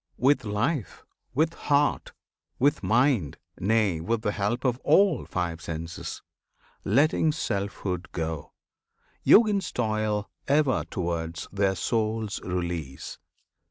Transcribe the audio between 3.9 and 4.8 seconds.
with the help Of